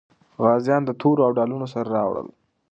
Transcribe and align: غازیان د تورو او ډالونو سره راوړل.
غازیان 0.43 0.81
د 0.85 0.91
تورو 1.01 1.21
او 1.27 1.31
ډالونو 1.37 1.65
سره 1.73 1.87
راوړل. 1.97 2.27